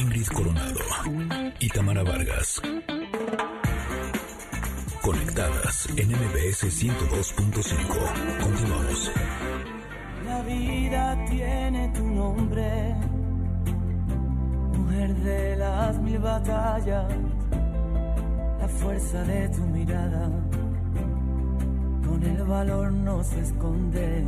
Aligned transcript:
Ingrid 0.00 0.26
Coronado 0.28 0.80
y 1.58 1.68
Tamara 1.70 2.04
Vargas. 2.04 2.62
Conectadas 5.02 5.88
en 5.96 6.10
MBS 6.10 6.64
102.5. 6.66 8.40
Continuamos. 8.40 9.10
La 10.24 10.42
vida 10.42 11.24
tiene 11.28 11.88
tu 11.88 12.06
nombre, 12.06 12.94
mujer 14.76 15.14
de 15.16 15.56
las 15.56 15.98
mil 15.98 16.18
batallas, 16.20 17.12
la 18.60 18.68
fuerza 18.68 19.22
de 19.24 19.48
tu 19.48 19.62
mirada, 19.62 20.30
con 22.06 22.22
el 22.22 22.44
valor 22.44 22.92
no 22.92 23.24
se 23.24 23.40
esconde, 23.40 24.24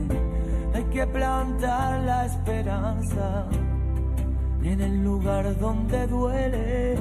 hay 0.74 0.84
que 0.84 1.06
plantar 1.06 2.00
la 2.00 2.26
esperanza 2.26 3.46
en 4.62 4.80
el 4.80 5.04
lugar 5.04 5.58
donde 5.58 6.06
duele, 6.06 6.96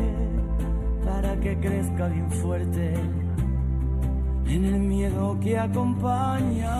para 1.05 1.35
que 1.39 1.57
crezca 1.59 2.07
bien 2.07 2.31
fuerte, 2.31 2.93
en 4.47 4.65
el 4.65 4.79
miedo 4.79 5.37
que 5.41 5.57
acompaña. 5.57 6.77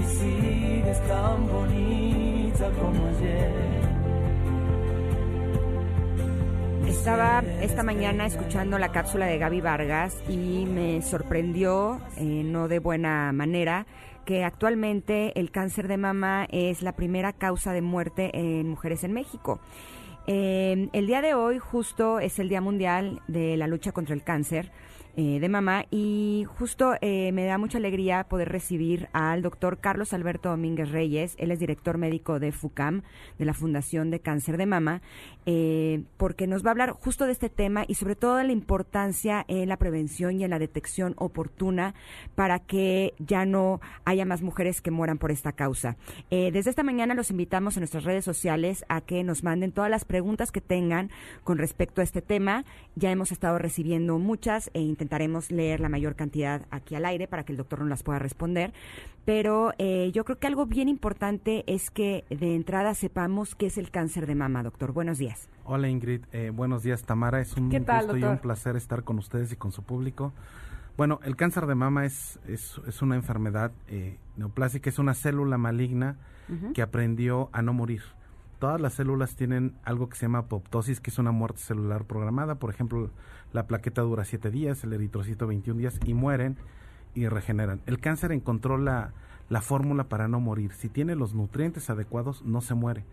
Y 0.00 0.04
sigues 0.04 1.00
tan 1.06 1.46
bonita 1.48 2.70
como 2.80 3.06
ayer. 3.06 3.76
Estaba 6.86 7.42
esta 7.60 7.82
mañana 7.82 8.26
escuchando 8.26 8.78
la 8.78 8.92
cápsula 8.92 9.26
de 9.26 9.38
Gaby 9.38 9.60
Vargas 9.60 10.16
y 10.28 10.66
me 10.66 11.02
sorprendió, 11.02 12.00
eh, 12.16 12.42
no 12.44 12.68
de 12.68 12.78
buena 12.78 13.32
manera, 13.32 13.86
que 14.24 14.44
actualmente 14.44 15.38
el 15.38 15.50
cáncer 15.50 15.88
de 15.88 15.96
mama 15.96 16.46
es 16.50 16.82
la 16.82 16.92
primera 16.92 17.32
causa 17.32 17.72
de 17.72 17.82
muerte 17.82 18.30
en 18.34 18.68
mujeres 18.68 19.04
en 19.04 19.12
México. 19.12 19.60
Eh, 20.26 20.88
el 20.92 21.06
día 21.06 21.22
de 21.22 21.34
hoy 21.34 21.58
justo 21.58 22.18
es 22.18 22.38
el 22.38 22.48
Día 22.48 22.60
Mundial 22.60 23.22
de 23.28 23.56
la 23.56 23.66
Lucha 23.68 23.92
contra 23.92 24.14
el 24.14 24.22
Cáncer. 24.22 24.70
Eh, 25.18 25.40
de 25.40 25.48
mamá 25.48 25.86
y 25.90 26.44
justo 26.58 26.92
eh, 27.00 27.32
me 27.32 27.46
da 27.46 27.56
mucha 27.56 27.78
alegría 27.78 28.24
poder 28.24 28.50
recibir 28.50 29.08
al 29.14 29.40
doctor 29.40 29.78
Carlos 29.78 30.12
Alberto 30.12 30.50
Domínguez 30.50 30.90
Reyes, 30.90 31.36
él 31.38 31.50
es 31.52 31.58
director 31.58 31.96
médico 31.96 32.38
de 32.38 32.52
FUCAM, 32.52 33.00
de 33.38 33.46
la 33.46 33.54
Fundación 33.54 34.10
de 34.10 34.20
Cáncer 34.20 34.58
de 34.58 34.66
Mama, 34.66 35.00
eh, 35.46 36.02
porque 36.18 36.46
nos 36.46 36.62
va 36.62 36.68
a 36.68 36.72
hablar 36.72 36.90
justo 36.90 37.24
de 37.24 37.32
este 37.32 37.48
tema 37.48 37.86
y 37.88 37.94
sobre 37.94 38.14
todo 38.14 38.36
de 38.36 38.44
la 38.44 38.52
importancia 38.52 39.46
en 39.48 39.70
la 39.70 39.78
prevención 39.78 40.38
y 40.38 40.44
en 40.44 40.50
la 40.50 40.58
detección 40.58 41.14
oportuna 41.16 41.94
para 42.34 42.58
que 42.58 43.14
ya 43.18 43.46
no 43.46 43.80
haya 44.04 44.26
más 44.26 44.42
mujeres 44.42 44.82
que 44.82 44.90
mueran 44.90 45.16
por 45.16 45.30
esta 45.30 45.52
causa. 45.52 45.96
desde 46.28 46.68
esta 46.68 46.82
mañana 46.82 47.14
los 47.14 47.30
invitamos 47.30 47.78
en 47.78 47.80
nuestras 47.80 48.04
redes 48.04 48.24
sociales 48.26 48.84
a 48.90 49.00
que 49.00 49.24
nos 49.24 49.44
manden 49.44 49.72
todas 49.72 49.90
las 49.90 50.04
preguntas 50.04 50.52
que 50.52 50.60
tengan 50.60 51.10
con 51.42 51.56
respecto 51.56 52.02
a 52.02 52.04
este 52.04 52.20
tema. 52.20 52.66
Ya 52.96 53.10
hemos 53.10 53.32
estado 53.32 53.58
recibiendo 53.58 54.18
muchas 54.18 54.70
e 54.74 54.80
intentando 54.80 55.05
intentaremos 55.06 55.52
leer 55.52 55.78
la 55.78 55.88
mayor 55.88 56.16
cantidad 56.16 56.66
aquí 56.72 56.96
al 56.96 57.04
aire 57.04 57.28
para 57.28 57.44
que 57.44 57.52
el 57.52 57.56
doctor 57.56 57.78
no 57.78 57.86
las 57.86 58.02
pueda 58.02 58.18
responder. 58.18 58.72
Pero 59.24 59.72
eh, 59.78 60.10
yo 60.12 60.24
creo 60.24 60.38
que 60.38 60.48
algo 60.48 60.66
bien 60.66 60.88
importante 60.88 61.62
es 61.68 61.90
que 61.90 62.24
de 62.28 62.56
entrada 62.56 62.92
sepamos 62.94 63.54
qué 63.54 63.66
es 63.66 63.78
el 63.78 63.90
cáncer 63.90 64.26
de 64.26 64.34
mama, 64.34 64.64
doctor. 64.64 64.92
Buenos 64.92 65.18
días. 65.18 65.48
Hola 65.64 65.88
Ingrid, 65.88 66.22
eh, 66.32 66.50
buenos 66.52 66.82
días 66.82 67.04
Tamara. 67.04 67.40
Es 67.40 67.56
un 67.56 67.70
gusto 67.70 68.16
y 68.16 68.24
un 68.24 68.38
placer 68.38 68.74
estar 68.74 69.04
con 69.04 69.18
ustedes 69.18 69.52
y 69.52 69.56
con 69.56 69.70
su 69.70 69.84
público. 69.84 70.32
Bueno, 70.96 71.20
el 71.22 71.36
cáncer 71.36 71.66
de 71.66 71.76
mama 71.76 72.04
es, 72.04 72.40
es, 72.48 73.02
una 73.02 73.14
enfermedad 73.14 73.70
eh, 73.86 74.16
neoplásica, 74.36 74.90
es 74.90 74.98
una 74.98 75.14
célula 75.14 75.58
maligna 75.58 76.16
que 76.74 76.80
aprendió 76.80 77.50
a 77.52 77.60
no 77.60 77.72
morir 77.72 78.02
todas 78.58 78.80
las 78.80 78.94
células 78.94 79.36
tienen 79.36 79.74
algo 79.84 80.08
que 80.08 80.16
se 80.16 80.22
llama 80.22 80.38
apoptosis, 80.38 81.00
que 81.00 81.10
es 81.10 81.18
una 81.18 81.30
muerte 81.30 81.60
celular 81.60 82.04
programada. 82.04 82.56
Por 82.56 82.70
ejemplo, 82.70 83.10
la 83.52 83.66
plaqueta 83.66 84.02
dura 84.02 84.24
7 84.24 84.50
días, 84.50 84.82
el 84.84 84.92
eritrocito 84.92 85.46
21 85.46 85.78
días 85.78 86.00
y 86.04 86.14
mueren 86.14 86.56
y 87.14 87.28
regeneran. 87.28 87.80
El 87.86 87.98
cáncer 87.98 88.32
encontró 88.32 88.78
la, 88.78 89.12
la 89.48 89.60
fórmula 89.60 90.04
para 90.04 90.28
no 90.28 90.40
morir. 90.40 90.72
Si 90.72 90.88
tiene 90.88 91.14
los 91.14 91.34
nutrientes 91.34 91.90
adecuados, 91.90 92.42
no 92.44 92.60
se 92.60 92.74
muere, 92.74 93.04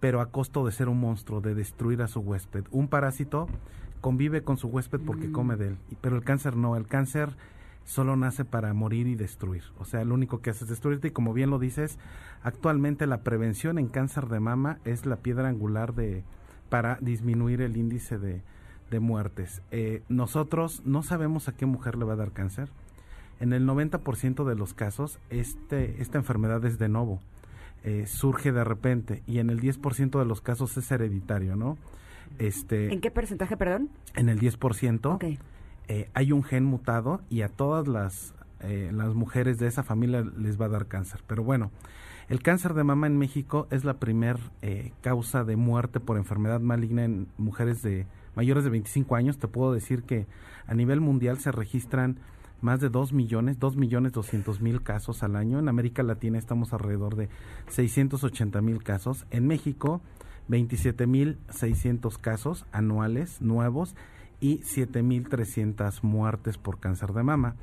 pero 0.00 0.20
a 0.20 0.26
costo 0.26 0.64
de 0.64 0.72
ser 0.72 0.88
un 0.88 1.00
monstruo, 1.00 1.40
de 1.40 1.54
destruir 1.54 2.02
a 2.02 2.08
su 2.08 2.20
huésped. 2.20 2.64
Un 2.70 2.88
parásito 2.88 3.48
convive 4.00 4.42
con 4.42 4.56
su 4.56 4.68
huésped 4.68 5.00
porque 5.00 5.28
mm. 5.28 5.32
come 5.32 5.56
de 5.56 5.68
él, 5.68 5.78
pero 6.00 6.16
el 6.16 6.24
cáncer 6.24 6.56
no. 6.56 6.76
El 6.76 6.86
cáncer 6.86 7.36
solo 7.90 8.14
nace 8.14 8.44
para 8.44 8.72
morir 8.72 9.08
y 9.08 9.16
destruir. 9.16 9.64
O 9.76 9.84
sea, 9.84 10.04
lo 10.04 10.14
único 10.14 10.40
que 10.40 10.50
hace 10.50 10.62
es 10.62 10.70
destruirte 10.70 11.08
y 11.08 11.10
como 11.10 11.32
bien 11.32 11.50
lo 11.50 11.58
dices, 11.58 11.98
actualmente 12.44 13.04
la 13.08 13.22
prevención 13.22 13.80
en 13.80 13.88
cáncer 13.88 14.28
de 14.28 14.38
mama 14.38 14.78
es 14.84 15.06
la 15.06 15.16
piedra 15.16 15.48
angular 15.48 15.92
de 15.92 16.22
para 16.68 16.98
disminuir 17.00 17.60
el 17.62 17.76
índice 17.76 18.16
de, 18.16 18.42
de 18.92 19.00
muertes. 19.00 19.60
Eh, 19.72 20.04
nosotros 20.08 20.82
no 20.84 21.02
sabemos 21.02 21.48
a 21.48 21.56
qué 21.56 21.66
mujer 21.66 21.96
le 21.96 22.04
va 22.04 22.12
a 22.12 22.16
dar 22.16 22.30
cáncer. 22.30 22.70
En 23.40 23.52
el 23.52 23.66
90% 23.66 24.44
de 24.44 24.54
los 24.54 24.72
casos, 24.72 25.18
este, 25.28 26.00
esta 26.00 26.16
enfermedad 26.16 26.64
es 26.64 26.78
de 26.78 26.88
nuevo. 26.88 27.18
Eh, 27.82 28.04
surge 28.06 28.52
de 28.52 28.62
repente 28.62 29.24
y 29.26 29.40
en 29.40 29.50
el 29.50 29.60
10% 29.60 30.16
de 30.16 30.24
los 30.26 30.40
casos 30.40 30.76
es 30.76 30.88
hereditario, 30.92 31.56
¿no? 31.56 31.76
Este, 32.38 32.92
¿En 32.92 33.00
qué 33.00 33.10
porcentaje, 33.10 33.56
perdón? 33.56 33.90
En 34.14 34.28
el 34.28 34.38
10%. 34.38 35.14
Okay. 35.16 35.40
Eh, 35.90 36.08
hay 36.14 36.30
un 36.30 36.44
gen 36.44 36.64
mutado 36.64 37.20
y 37.28 37.42
a 37.42 37.48
todas 37.48 37.88
las, 37.88 38.32
eh, 38.60 38.92
las 38.94 39.12
mujeres 39.14 39.58
de 39.58 39.66
esa 39.66 39.82
familia 39.82 40.24
les 40.38 40.56
va 40.56 40.66
a 40.66 40.68
dar 40.68 40.86
cáncer. 40.86 41.24
Pero 41.26 41.42
bueno, 41.42 41.72
el 42.28 42.44
cáncer 42.44 42.74
de 42.74 42.84
mama 42.84 43.08
en 43.08 43.18
México 43.18 43.66
es 43.72 43.84
la 43.84 43.94
primer 43.94 44.38
eh, 44.62 44.92
causa 45.00 45.42
de 45.42 45.56
muerte 45.56 45.98
por 45.98 46.16
enfermedad 46.16 46.60
maligna 46.60 47.02
en 47.02 47.26
mujeres 47.38 47.82
de 47.82 48.06
mayores 48.36 48.62
de 48.62 48.70
25 48.70 49.16
años. 49.16 49.38
Te 49.38 49.48
puedo 49.48 49.72
decir 49.72 50.04
que 50.04 50.28
a 50.68 50.74
nivel 50.74 51.00
mundial 51.00 51.40
se 51.40 51.50
registran 51.50 52.20
más 52.60 52.78
de 52.78 52.88
2 52.88 53.12
millones, 53.12 53.58
2 53.58 53.74
millones 53.74 54.12
200 54.12 54.60
mil 54.60 54.82
casos 54.84 55.24
al 55.24 55.34
año. 55.34 55.58
En 55.58 55.68
América 55.68 56.04
Latina 56.04 56.38
estamos 56.38 56.72
alrededor 56.72 57.16
de 57.16 57.28
680 57.66 58.60
mil 58.60 58.84
casos. 58.84 59.26
En 59.32 59.48
México, 59.48 60.02
27 60.46 61.08
mil 61.08 61.38
600 61.48 62.16
casos 62.18 62.64
anuales 62.70 63.42
nuevos 63.42 63.96
y 64.40 64.60
7.300 64.60 66.02
muertes 66.02 66.58
por 66.58 66.80
cáncer 66.80 67.12
de 67.12 67.22
mama. 67.22 67.56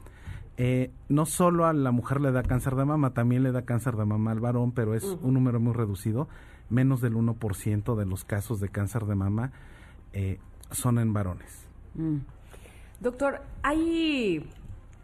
Eh, 0.57 0.91
no 1.07 1.27
solo 1.27 1.65
a 1.65 1.73
la 1.73 1.91
mujer 1.91 2.19
le 2.19 2.31
da 2.31 2.41
cáncer 2.41 2.75
de 2.75 2.85
mama, 2.85 3.13
también 3.13 3.43
le 3.43 3.51
da 3.51 3.63
cáncer 3.63 3.95
de 3.95 4.05
mama 4.05 4.31
al 4.31 4.39
varón, 4.39 4.71
pero 4.71 4.95
es 4.95 5.03
un 5.03 5.33
número 5.33 5.59
muy 5.59 5.73
reducido. 5.73 6.27
Menos 6.69 6.99
del 7.01 7.13
1% 7.13 7.95
de 7.95 8.05
los 8.05 8.25
casos 8.25 8.59
de 8.59 8.69
cáncer 8.69 9.05
de 9.05 9.15
mama 9.15 9.51
eh, 10.13 10.39
son 10.71 10.97
en 10.99 11.13
varones. 11.13 11.67
Mm. 11.93 12.17
Doctor, 12.99 13.41
hay 13.61 14.49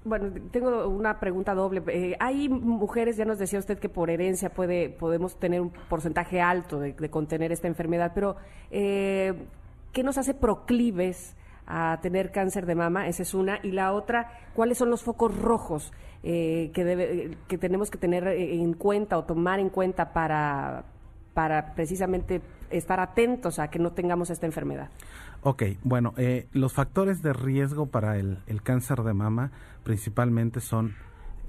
bueno, 0.06 0.34
tengo 0.52 0.88
una 0.88 1.20
pregunta 1.20 1.54
doble. 1.54 1.84
Eh, 1.88 2.18
hay 2.20 2.50
mujeres, 2.50 3.16
ya 3.16 3.24
nos 3.24 3.38
decía 3.38 3.60
usted 3.60 3.78
que 3.78 3.90
por 3.90 4.10
herencia 4.10 4.50
puede, 4.50 4.90
podemos 4.90 5.40
tener 5.40 5.62
un 5.62 5.70
porcentaje 5.70 6.42
alto 6.42 6.80
de, 6.80 6.94
contener 7.10 7.52
esta 7.52 7.68
enfermedad, 7.68 8.12
pero 8.14 8.36
¿qué 8.70 10.04
nos 10.04 10.18
hace 10.18 10.34
proclives 10.34 11.36
a 11.68 12.00
tener 12.02 12.32
cáncer 12.32 12.66
de 12.66 12.76
mama, 12.76 13.08
esa 13.08 13.24
es 13.24 13.34
una, 13.34 13.60
y 13.64 13.72
la 13.72 13.94
otra, 13.94 14.32
cuáles 14.54 14.78
son 14.78 14.90
los 14.90 15.04
focos 15.04 15.36
rojos 15.38 15.94
eh, 16.24 16.72
que, 16.74 16.84
debe, 16.84 17.38
que 17.48 17.58
tenemos 17.58 17.90
que 17.90 17.98
tener 17.98 18.28
en 18.28 18.74
cuenta 18.74 19.18
o 19.18 19.24
tomar 19.24 19.60
en 19.60 19.70
cuenta 19.70 20.14
para, 20.14 20.86
para 21.34 21.74
precisamente 21.74 22.42
estar 22.70 23.00
atentos 23.00 23.60
a 23.60 23.70
que 23.70 23.80
no 23.80 23.92
tengamos 23.92 24.30
esta 24.30 24.46
enfermedad. 24.46 24.90
Ok, 25.42 25.64
bueno, 25.84 26.14
eh, 26.18 26.48
los 26.54 26.74
factores 26.74 27.22
de 27.22 27.34
riesgo 27.34 27.88
para 27.88 28.18
el, 28.18 28.40
cáncer 28.64 29.04
de 29.04 29.14
mama 29.14 29.52
principalmente 29.84 30.62
son, 30.62 30.96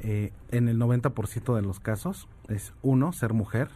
eh, 0.01 0.33
en 0.51 0.69
el 0.69 0.79
90% 0.79 1.55
de 1.55 1.63
los 1.63 1.79
casos, 1.79 2.29
es 2.49 2.73
uno, 2.83 3.13
ser 3.13 3.33
mujer, 3.33 3.69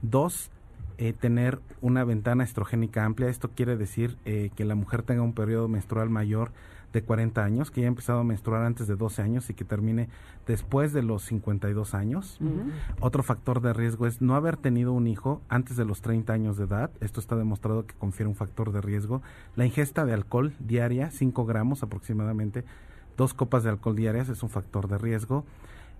dos, 0.00 0.50
eh, 0.98 1.12
tener 1.12 1.60
una 1.80 2.04
ventana 2.04 2.44
estrogénica 2.44 3.04
amplia. 3.04 3.28
Esto 3.28 3.50
quiere 3.50 3.76
decir 3.76 4.16
eh, 4.24 4.50
que 4.54 4.64
la 4.64 4.74
mujer 4.74 5.02
tenga 5.02 5.22
un 5.22 5.32
periodo 5.32 5.68
menstrual 5.68 6.10
mayor 6.10 6.52
de 6.92 7.02
40 7.02 7.42
años, 7.42 7.70
que 7.70 7.80
haya 7.80 7.88
empezado 7.88 8.20
a 8.20 8.24
menstruar 8.24 8.64
antes 8.64 8.86
de 8.86 8.96
12 8.96 9.22
años 9.22 9.48
y 9.50 9.54
que 9.54 9.64
termine 9.64 10.08
después 10.46 10.92
de 10.92 11.02
los 11.02 11.24
52 11.24 11.94
años. 11.94 12.38
Otro 13.00 13.22
factor 13.22 13.62
de 13.62 13.72
riesgo 13.72 14.06
es 14.06 14.20
no 14.20 14.34
haber 14.36 14.56
tenido 14.56 14.92
un 14.92 15.06
hijo 15.06 15.40
antes 15.48 15.76
de 15.76 15.84
los 15.84 16.02
30 16.02 16.32
años 16.32 16.56
de 16.58 16.64
edad. 16.64 16.90
Esto 17.00 17.20
está 17.20 17.36
demostrado 17.36 17.86
que 17.86 17.94
confiere 17.94 18.28
un 18.28 18.34
factor 18.34 18.72
de 18.72 18.80
riesgo. 18.80 19.22
La 19.56 19.64
ingesta 19.64 20.04
de 20.04 20.12
alcohol 20.12 20.52
diaria, 20.60 21.10
5 21.10 21.46
gramos 21.46 21.82
aproximadamente, 21.82 22.64
dos 23.16 23.34
copas 23.34 23.62
de 23.62 23.70
alcohol 23.70 23.96
diarias 23.96 24.28
es 24.28 24.42
un 24.42 24.50
factor 24.50 24.88
de 24.88 24.98
riesgo. 24.98 25.44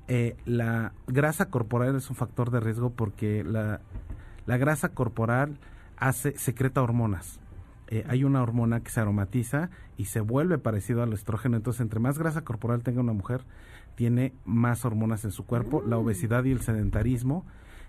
Eh, 0.09 0.37
la 0.44 0.93
grasa 1.06 1.47
corporal 1.47 1.94
es 1.94 2.11
un 2.11 2.17
factor 2.17 2.50
de 2.50 2.61
riesgo 2.61 2.91
porque 2.91 3.44
la 3.44 3.81
la 4.47 4.56
grasa 4.56 4.91
corporal 4.91 5.59
hace, 5.97 6.39
secreta 6.39 6.83
hormonas. 6.83 7.41
Eh, 7.89 8.05
hay 8.09 8.25
una 8.25 8.43
hormona 8.43 8.81
que 8.81 8.91
se 8.91 9.00
aromatiza 9.00 9.71
y 9.97 10.06
se 10.06 10.21
vuelve 10.21 10.59
parecido 10.59 11.03
al 11.03 11.12
estrógeno. 11.12 11.56
Entonces, 11.56 11.81
entre 11.83 12.00
más 12.00 12.19
grasa 12.19 12.43
corporal 12.43 12.83
tenga 12.83 13.00
una 13.00 13.12
mujer, 13.12 13.44
tiene 13.94 14.33
más 14.44 14.85
hormonas 14.85 15.25
en 15.25 15.33
su 15.33 15.44
cuerpo. 15.44 15.83
La 15.87 15.97
mm. 15.97 16.00
obesidad 16.00 16.44
y 16.44 16.53
el 16.53 16.61
sedentarismo 16.61 17.44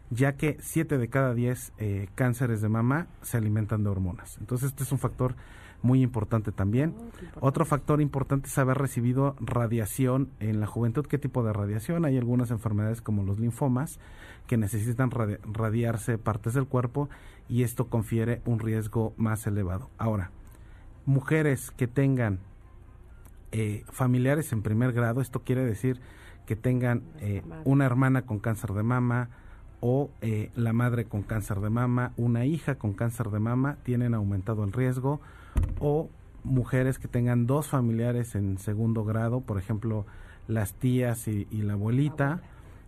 ya 0.09 0.33
que 0.33 0.57
7 0.59 0.97
de 0.97 1.09
cada 1.09 1.33
10 1.33 1.73
eh, 1.77 2.07
cánceres 2.15 2.61
de 2.61 2.69
mama 2.69 3.07
se 3.21 3.37
alimentan 3.37 3.83
de 3.83 3.89
hormonas. 3.89 4.37
Entonces 4.39 4.69
este 4.69 4.83
es 4.83 4.91
un 4.91 4.99
factor 4.99 5.35
muy 5.83 6.01
importante 6.01 6.51
también. 6.51 6.95
Otro 7.39 7.65
factor 7.65 8.01
importante 8.01 8.47
es 8.47 8.57
haber 8.57 8.77
recibido 8.77 9.35
radiación 9.39 10.29
en 10.39 10.59
la 10.59 10.65
juventud. 10.65 11.05
¿Qué 11.05 11.19
tipo 11.19 11.43
de 11.43 11.53
radiación? 11.53 12.05
Hay 12.05 12.17
algunas 12.17 12.49
enfermedades 12.49 13.01
como 13.01 13.23
los 13.23 13.37
linfomas 13.37 13.99
que 14.47 14.57
necesitan 14.57 15.11
radiarse 15.11 16.17
partes 16.17 16.53
del 16.53 16.67
cuerpo 16.67 17.09
y 17.47 17.63
esto 17.63 17.87
confiere 17.87 18.41
un 18.45 18.59
riesgo 18.59 19.13
más 19.17 19.45
elevado. 19.45 19.89
Ahora, 19.97 20.31
mujeres 21.05 21.69
que 21.71 21.87
tengan 21.87 22.39
eh, 23.51 23.83
familiares 23.91 24.51
en 24.53 24.63
primer 24.63 24.93
grado, 24.93 25.21
esto 25.21 25.41
quiere 25.41 25.65
decir 25.65 25.99
que 26.45 26.55
tengan 26.55 27.03
eh, 27.19 27.43
una 27.65 27.85
hermana 27.85 28.23
con 28.23 28.39
cáncer 28.39 28.71
de 28.71 28.83
mama 28.83 29.29
o 29.81 30.09
eh, 30.21 30.49
la 30.55 30.71
madre 30.71 31.05
con 31.05 31.23
cáncer 31.23 31.59
de 31.59 31.69
mama, 31.69 32.13
una 32.15 32.45
hija 32.45 32.75
con 32.75 32.93
cáncer 32.93 33.29
de 33.31 33.39
mama, 33.39 33.77
tienen 33.83 34.13
aumentado 34.13 34.63
el 34.63 34.71
riesgo, 34.71 35.19
o 35.79 36.09
mujeres 36.43 36.99
que 36.99 37.07
tengan 37.07 37.47
dos 37.47 37.67
familiares 37.67 38.35
en 38.35 38.57
segundo 38.57 39.03
grado, 39.03 39.41
por 39.41 39.57
ejemplo, 39.57 40.05
las 40.47 40.73
tías 40.73 41.27
y, 41.27 41.45
la 41.51 41.73
abuelita, 41.73 42.41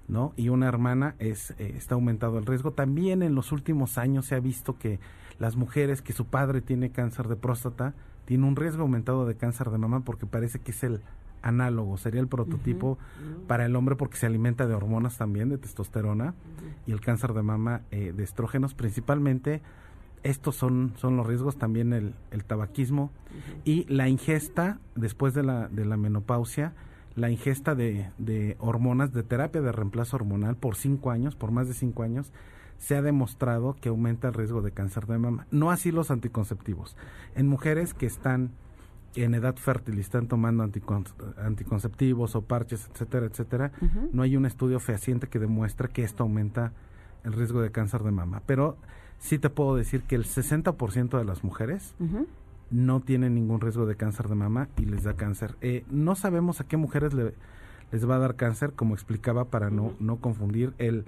¿no? 0.08 0.34
Y 0.36 0.50
una 0.50 0.68
hermana 0.68 1.16
es 1.20 1.52
está 1.58 1.96
aumentado 1.96 2.38
el 2.38 2.46
riesgo. 2.46 2.72
También 2.72 3.24
en 3.24 3.34
los 3.34 3.52
últimos 3.52 3.98
años 3.98 4.26
se 4.26 4.36
ha 4.36 4.40
visto 4.40 4.78
que 4.78 5.00
las 5.40 5.56
mujeres 5.56 6.02
que 6.02 6.14
su 6.14 6.26
padre 6.26 6.62
tiene 6.62 6.92
cáncer 6.92 7.28
de 7.28 7.36
próstata 7.36 7.94
tiene 8.26 8.46
un 8.46 8.56
riesgo 8.56 8.84
aumentado 8.84 9.26
de 9.26 9.36
cáncer 9.36 9.70
de 9.70 9.78
mama 9.78 10.02
porque 10.02 10.26
parece 10.26 10.60
que 10.60 10.72
es 10.72 10.84
el 10.84 11.02
análogo, 11.42 11.98
sería 11.98 12.22
el 12.22 12.28
prototipo 12.28 12.98
para 13.48 13.66
el 13.66 13.76
hombre 13.76 13.96
porque 13.96 14.18
se 14.18 14.26
alimenta 14.26 14.66
de 14.66 14.74
hormonas 14.74 15.18
también, 15.18 15.50
de 15.50 15.60
testosterona, 15.60 16.34
y 16.88 16.92
el 16.92 17.02
cáncer 17.02 17.34
de 17.34 17.44
mama 17.44 17.82
eh, 17.92 18.14
de 18.16 18.24
estrógenos 18.24 18.74
principalmente. 18.74 19.62
Estos 20.26 20.56
son, 20.56 20.94
son 20.98 21.16
los 21.18 21.28
riesgos, 21.28 21.56
también 21.58 21.94
el, 21.94 22.16
el 22.32 22.44
tabaquismo 22.44 23.12
y 23.64 23.86
la 23.94 24.10
ingesta 24.10 24.80
después 24.96 25.36
de 25.36 25.44
la, 25.44 25.68
de 25.68 25.86
la 25.86 25.98
menopausia, 25.98 26.74
la 27.16 27.30
ingesta 27.30 27.76
de, 27.76 28.10
de 28.18 28.58
hormonas, 28.60 29.14
de 29.14 29.22
terapia 29.22 29.62
de 29.62 29.72
reemplazo 29.72 30.16
hormonal 30.18 30.58
por 30.58 30.76
cinco 30.76 31.12
años, 31.12 31.36
por 31.36 31.52
más 31.52 31.68
de 31.68 31.76
cinco 31.76 32.02
años, 32.02 32.34
se 32.80 32.96
ha 32.96 33.04
demostrado 33.04 33.76
que 33.80 33.90
aumenta 33.90 34.28
el 34.28 34.34
riesgo 34.34 34.64
de 34.64 34.72
cáncer 34.72 35.06
de 35.06 35.20
mama. 35.20 35.46
No 35.52 35.70
así 35.70 35.92
los 35.92 36.10
anticonceptivos. 36.10 36.98
En 37.36 37.48
mujeres 37.48 37.94
que 37.94 38.08
están 38.08 38.52
en 39.16 39.36
edad 39.36 39.56
fértil 39.58 40.00
y 40.00 40.02
están 40.02 40.28
tomando 40.28 40.68
anticonceptivos 41.38 42.36
o 42.36 42.42
parches, 42.42 42.90
etcétera, 42.92 43.28
etcétera, 43.28 43.72
no 44.12 44.24
hay 44.24 44.36
un 44.36 44.48
estudio 44.48 44.80
fehaciente 44.80 45.28
que 45.28 45.40
demuestre 45.40 45.90
que 45.90 46.04
esto 46.04 46.24
aumenta 46.24 46.74
el 47.24 47.34
riesgo 47.34 47.62
de 47.62 47.72
cáncer 47.72 48.02
de 48.02 48.12
mama. 48.12 48.42
Pero 48.46 48.78
sí 49.20 49.40
te 49.40 49.50
puedo 49.50 49.76
decir 49.76 50.04
que 50.04 50.16
el 50.16 50.26
60% 50.26 51.18
de 51.18 51.26
las 51.26 51.44
mujeres 51.44 51.96
no 52.72 53.00
tienen 53.00 53.36
ningún 53.36 53.62
riesgo 53.62 53.86
de 53.86 53.96
cáncer 53.96 54.28
de 54.28 54.36
mama 54.36 54.70
y 54.78 54.86
les 54.86 55.04
da 55.04 55.14
cáncer. 55.16 55.56
Eh, 55.62 55.84
no 55.90 56.16
sabemos 56.16 56.62
a 56.62 56.68
qué 56.68 56.78
mujeres 56.78 57.14
les 57.14 58.10
va 58.10 58.16
a 58.16 58.20
dar 58.20 58.36
cáncer, 58.36 58.74
como 58.74 58.94
explicaba, 58.94 59.46
para 59.46 59.70
no, 59.70 59.94
no 60.00 60.18
confundir 60.18 60.74
el 60.78 61.06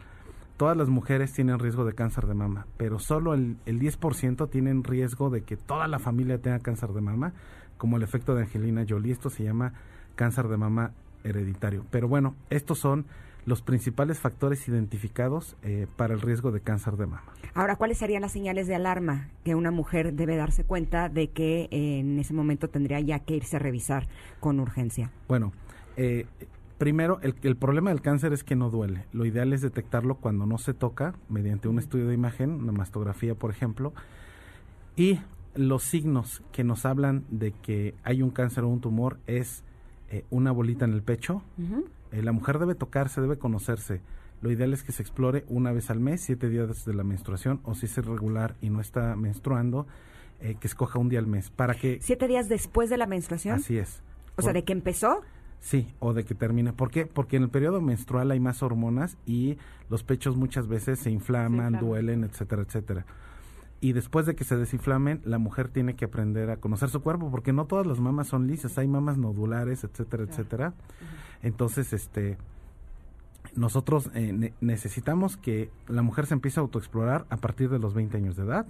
todas 0.57 0.75
las 0.75 0.89
mujeres 0.89 1.31
tienen 1.33 1.59
riesgo 1.59 1.85
de 1.85 1.93
cáncer 1.93 2.25
de 2.25 2.33
mama, 2.33 2.65
pero 2.77 2.97
solo 2.97 3.35
el, 3.35 3.57
el 3.67 3.79
10% 3.79 4.49
tienen 4.49 4.83
riesgo 4.83 5.29
de 5.29 5.41
que 5.41 5.55
toda 5.55 5.87
la 5.87 5.99
familia 5.99 6.41
tenga 6.41 6.57
cáncer 6.59 6.93
de 6.93 7.01
mama, 7.01 7.33
como 7.77 7.97
el 7.97 8.03
efecto 8.03 8.33
de 8.33 8.41
Angelina 8.41 8.83
Jolie. 8.87 9.11
Esto 9.11 9.29
se 9.29 9.43
llama 9.43 9.73
cáncer 10.15 10.47
de 10.47 10.57
mama 10.57 10.93
hereditario. 11.23 11.85
Pero 11.89 12.07
bueno, 12.07 12.35
estos 12.49 12.79
son 12.79 13.05
los 13.45 13.61
principales 13.61 14.19
factores 14.19 14.67
identificados 14.67 15.55
eh, 15.63 15.87
para 15.95 16.13
el 16.13 16.21
riesgo 16.21 16.51
de 16.51 16.59
cáncer 16.59 16.97
de 16.97 17.05
mama. 17.05 17.31
Ahora, 17.53 17.77
¿cuáles 17.77 17.97
serían 17.97 18.21
las 18.21 18.33
señales 18.33 18.67
de 18.67 18.75
alarma 18.75 19.29
que 19.45 19.55
una 19.55 19.71
mujer 19.71 20.13
debe 20.13 20.35
darse 20.35 20.65
cuenta 20.65 21.07
de 21.07 21.29
que 21.29 21.69
eh, 21.71 21.99
en 21.99 22.19
ese 22.19 22.33
momento 22.33 22.67
tendría 22.67 22.99
ya 22.99 23.19
que 23.19 23.35
irse 23.35 23.55
a 23.55 23.59
revisar 23.59 24.07
con 24.41 24.59
urgencia? 24.59 25.11
Bueno, 25.27 25.53
eh, 25.95 26.25
Primero, 26.77 27.19
el, 27.23 27.33
el, 27.41 27.55
problema 27.55 27.89
del 27.89 28.01
cáncer 28.01 28.33
es 28.33 28.43
que 28.43 28.55
no 28.55 28.69
duele. 28.69 29.05
Lo 29.11 29.25
ideal 29.25 29.51
es 29.51 29.61
detectarlo 29.61 30.17
cuando 30.17 30.45
no 30.45 30.59
se 30.59 30.75
toca, 30.75 31.15
mediante 31.27 31.67
un 31.67 31.79
estudio 31.79 32.07
de 32.07 32.13
imagen, 32.13 32.51
una 32.51 32.71
mastografía, 32.71 33.33
por 33.33 33.49
ejemplo. 33.49 33.93
Y 34.95 35.19
los 35.55 35.81
signos 35.81 36.43
que 36.51 36.63
nos 36.63 36.85
hablan 36.85 37.25
de 37.31 37.51
que 37.51 37.95
hay 38.03 38.21
un 38.21 38.29
cáncer 38.29 38.63
o 38.63 38.67
un 38.67 38.79
tumor 38.79 39.17
es 39.25 39.63
eh, 40.09 40.25
una 40.29 40.51
bolita 40.51 40.85
en 40.85 40.93
el 40.93 41.03
pecho. 41.03 41.41
Eh, 42.11 42.21
la 42.21 42.31
mujer 42.31 42.59
debe 42.59 42.75
tocarse, 42.75 43.21
debe 43.21 43.37
conocerse. 43.37 44.01
Lo 44.41 44.51
ideal 44.51 44.73
es 44.73 44.83
que 44.83 44.91
se 44.91 45.01
explore 45.01 45.45
una 45.47 45.71
vez 45.71 45.89
al 45.89 45.99
mes, 45.99 46.21
siete 46.21 46.49
días 46.49 46.85
de 46.85 46.93
la 46.93 47.03
menstruación, 47.03 47.59
o 47.63 47.73
si 47.75 47.87
es 47.87 47.97
irregular 47.97 48.55
y 48.61 48.69
no 48.69 48.81
está 48.81 49.15
menstruando, 49.15 49.87
eh, 50.39 50.55
que 50.59 50.67
escoja 50.67 50.99
un 50.99 51.09
día 51.09 51.19
al 51.19 51.27
mes. 51.27 51.49
Para 51.49 51.73
que 51.73 51.99
¿Siete 52.01 52.27
días 52.27 52.47
después 52.47 52.89
de 52.89 52.97
la 52.97 53.07
menstruación? 53.07 53.55
Así 53.55 53.77
es. 53.77 54.01
O 54.35 54.41
sea, 54.43 54.53
de 54.53 54.63
que 54.63 54.73
empezó 54.73 55.21
Sí, 55.59 55.87
o 55.99 56.13
de 56.13 56.23
que 56.23 56.35
termine. 56.35 56.73
¿Por 56.73 56.91
qué? 56.91 57.05
Porque 57.05 57.37
en 57.37 57.43
el 57.43 57.49
periodo 57.49 57.81
menstrual 57.81 58.31
hay 58.31 58.39
más 58.39 58.61
hormonas 58.61 59.17
y 59.25 59.57
los 59.89 60.03
pechos 60.03 60.35
muchas 60.37 60.67
veces 60.67 60.99
se 60.99 61.09
inflaman, 61.09 61.79
duelen, 61.79 62.23
etcétera, 62.23 62.61
etcétera. 62.61 63.05
Y 63.79 63.93
después 63.93 64.25
de 64.25 64.35
que 64.35 64.43
se 64.43 64.57
desinflamen, 64.57 65.21
la 65.23 65.37
mujer 65.37 65.69
tiene 65.69 65.95
que 65.95 66.05
aprender 66.05 66.49
a 66.49 66.57
conocer 66.57 66.89
su 66.89 67.01
cuerpo, 67.01 67.29
porque 67.29 67.53
no 67.53 67.65
todas 67.65 67.85
las 67.85 67.99
mamas 67.99 68.27
son 68.27 68.47
lisas, 68.47 68.77
hay 68.77 68.87
mamas 68.87 69.17
nodulares, 69.17 69.83
etcétera, 69.83 70.23
etcétera. 70.23 70.73
Entonces, 71.43 71.93
este, 71.93 72.37
nosotros 73.55 74.09
eh, 74.15 74.53
necesitamos 74.61 75.37
que 75.37 75.69
la 75.87 76.01
mujer 76.01 76.25
se 76.25 76.33
empiece 76.33 76.59
a 76.59 76.61
autoexplorar 76.61 77.25
a 77.29 77.37
partir 77.37 77.69
de 77.69 77.79
los 77.79 77.93
20 77.93 78.17
años 78.17 78.35
de 78.35 78.43
edad, 78.43 78.65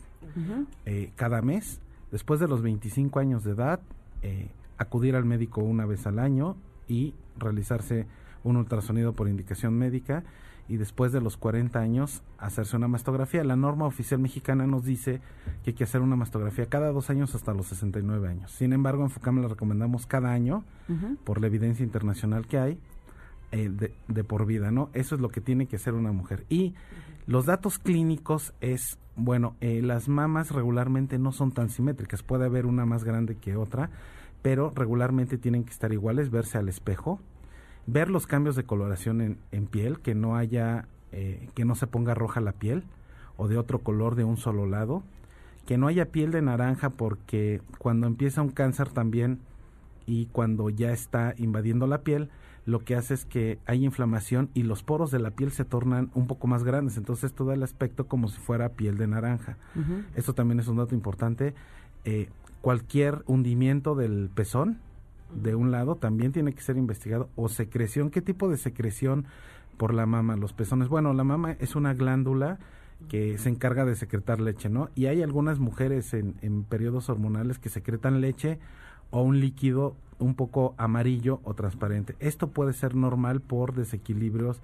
eh, 0.86 1.12
cada 1.16 1.42
mes. 1.42 1.80
Después 2.12 2.40
de 2.40 2.48
los 2.48 2.62
25 2.62 3.20
años 3.20 3.44
de 3.44 3.52
edad, 3.52 3.80
eh, 4.22 4.50
acudir 4.78 5.16
al 5.16 5.26
médico 5.26 5.62
una 5.62 5.86
vez 5.86 6.06
al 6.06 6.20
año 6.20 6.56
y 6.88 7.14
realizarse 7.38 8.08
un 8.44 8.58
ultrasonido 8.58 9.14
por 9.14 9.28
indicación 9.28 9.74
médica 9.78 10.24
y 10.70 10.78
después 10.78 11.12
de 11.12 11.22
los 11.22 11.38
40 11.38 11.80
años 11.80 12.24
hacerse 12.38 12.76
una 12.76 12.88
mastografía. 12.88 13.44
La 13.44 13.56
norma 13.56 13.86
oficial 13.86 14.20
mexicana 14.20 14.68
nos 14.68 14.84
dice 14.84 15.22
que 15.64 15.72
hay 15.72 15.74
que 15.74 15.84
hacer 15.84 16.02
una 16.02 16.16
mastografía 16.16 16.68
cada 16.68 16.92
dos 16.92 17.10
años 17.10 17.34
hasta 17.36 17.54
los 17.54 17.68
69 17.68 18.28
años. 18.28 18.52
Sin 18.52 18.74
embargo, 18.74 19.04
en 19.04 19.10
FUCAM 19.10 19.42
la 19.42 19.48
recomendamos 19.48 20.06
cada 20.06 20.32
año 20.32 20.64
por 21.24 21.42
la 21.42 21.48
evidencia 21.48 21.84
internacional 21.84 22.48
que 22.48 22.58
hay 22.60 22.80
eh, 23.52 23.72
de, 24.08 24.24
por 24.26 24.46
vida, 24.46 24.72
¿no? 24.72 24.90
Eso 24.94 25.16
es 25.16 25.22
lo 25.22 25.30
que 25.30 25.40
tiene 25.40 25.68
que 25.68 25.78
hacer 25.78 25.94
una 25.94 26.12
mujer. 26.12 26.46
Y 26.50 26.76
los 27.28 27.46
datos 27.46 27.80
clínicos 27.80 28.54
es, 28.60 28.98
bueno, 29.16 29.56
eh, 29.62 29.82
las 29.82 30.10
mamas 30.10 30.52
regularmente 30.52 31.18
no 31.18 31.32
son 31.32 31.54
tan 31.54 31.70
simétricas, 31.70 32.24
puede 32.24 32.46
haber 32.46 32.66
una 32.66 32.86
más 32.86 33.06
grande 33.06 33.36
que 33.36 33.56
otra, 33.56 33.90
pero 34.42 34.72
regularmente 34.76 35.38
tienen 35.38 35.64
que 35.64 35.72
estar 35.72 35.94
iguales, 35.94 36.30
verse 36.30 36.58
al 36.58 36.68
espejo, 36.68 37.22
ver 37.88 38.10
los 38.10 38.28
cambios 38.28 38.56
de 38.56 38.66
coloración 38.66 39.40
en, 39.52 39.68
piel, 39.68 40.00
que 40.00 40.14
no 40.14 40.36
haya, 40.36 40.88
eh, 41.12 41.50
que 41.56 41.66
no 41.66 41.74
se 41.74 41.88
ponga 41.88 42.14
roja 42.14 42.42
la 42.42 42.52
piel 42.52 42.84
o 43.38 43.48
de 43.48 43.58
otro 43.58 43.80
color 43.80 44.16
de 44.16 44.26
un 44.26 44.38
solo 44.38 44.66
lado, 44.66 45.04
que 45.66 45.78
no 45.78 45.88
haya 45.88 46.12
piel 46.12 46.32
de 46.32 46.42
naranja 46.42 46.90
porque 46.90 47.62
cuando 47.78 48.06
empieza 48.08 48.42
un 48.42 48.50
cáncer 48.50 48.90
también 48.90 49.40
y 50.06 50.28
cuando 50.28 50.70
ya 50.70 50.92
está 50.92 51.34
invadiendo 51.38 51.88
la 51.88 52.02
piel, 52.02 52.30
lo 52.66 52.80
que 52.80 52.96
hace 52.96 53.14
es 53.14 53.24
que 53.24 53.60
hay 53.66 53.86
inflamación 53.86 54.50
y 54.54 54.64
los 54.64 54.84
poros 54.84 55.10
de 55.10 55.20
la 55.20 55.32
piel 55.32 55.52
se 55.52 55.64
tornan 55.64 56.12
un 56.14 56.28
poco 56.28 56.48
más 56.48 56.66
grandes, 56.66 56.98
entonces 56.98 57.32
todo 57.32 57.54
el 57.54 57.64
aspecto 57.64 58.08
como 58.08 58.28
si 58.28 58.40
fuera 58.40 58.70
piel 58.70 58.98
de 58.98 59.08
naranja. 59.08 59.58
Esto 60.16 60.34
también 60.34 60.60
es 60.60 60.68
un 60.68 60.76
dato 60.76 60.94
importante. 60.94 61.54
Eh, 62.04 62.30
cualquier 62.60 63.24
hundimiento 63.26 63.96
del 63.96 64.30
pezón 64.34 64.80
de 65.34 65.56
un 65.56 65.72
lado 65.72 65.96
también 65.96 66.32
tiene 66.32 66.54
que 66.54 66.62
ser 66.62 66.78
investigado 66.78 67.30
o 67.36 67.50
secreción, 67.50 68.10
¿qué 68.10 68.22
tipo 68.22 68.50
de 68.50 68.58
secreción 68.58 69.26
por 69.78 69.94
la 69.94 70.06
mama? 70.06 70.36
Los 70.36 70.54
pezones, 70.54 70.88
bueno, 70.88 71.14
la 71.14 71.24
mama 71.24 71.56
es 71.60 71.76
una 71.76 71.94
glándula 71.94 72.60
que 73.10 73.38
se 73.38 73.50
encarga 73.50 73.86
de 73.86 73.96
secretar 73.96 74.40
leche, 74.40 74.70
¿no? 74.70 74.90
Y 74.96 75.06
hay 75.06 75.22
algunas 75.22 75.60
mujeres 75.60 76.14
en, 76.14 76.36
en 76.42 76.64
periodos 76.64 77.10
hormonales 77.10 77.60
que 77.60 77.70
secretan 77.70 78.22
leche 78.22 78.60
o 79.12 79.22
un 79.22 79.40
líquido 79.40 79.96
un 80.20 80.34
poco 80.34 80.74
amarillo 80.78 81.40
o 81.44 81.54
transparente. 81.54 82.16
Esto 82.20 82.50
puede 82.50 82.74
ser 82.74 82.96
normal 82.96 83.40
por 83.40 83.76
desequilibrios 83.76 84.62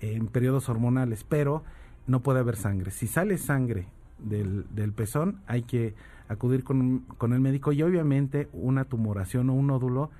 en 0.00 0.26
periodos 0.26 0.68
hormonales, 0.68 1.24
pero 1.24 1.62
no 2.06 2.20
puede 2.20 2.40
haber 2.40 2.56
sangre. 2.56 2.90
Si 2.90 3.06
sale 3.06 3.38
sangre 3.38 3.86
del, 4.18 4.64
del 4.74 4.92
pezón, 4.92 5.40
hay 5.46 5.62
que 5.62 5.94
acudir 6.28 6.64
con, 6.64 7.00
con 7.18 7.32
el 7.32 7.40
médico 7.40 7.72
y 7.72 7.82
obviamente 7.82 8.48
una 8.52 8.84
tumoración 8.84 9.50
o 9.50 9.54
un 9.54 9.68
nódulo 9.68 10.10